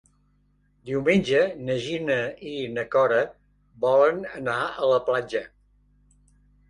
[0.89, 2.17] Diumenge na Gina
[2.51, 3.21] i na Cora
[3.87, 5.45] volen anar a la platja.